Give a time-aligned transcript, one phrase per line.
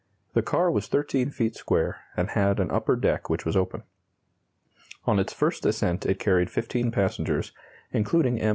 [0.33, 3.83] The car was 13 feet square, and had an upper deck which was open.
[5.05, 7.51] On its first ascent it carried 15 passengers,
[7.91, 8.49] including M.